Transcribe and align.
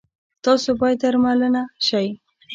تاسو 0.43 0.69
باید 0.79 0.97
درملنه 1.03 1.63
شی 1.87 2.07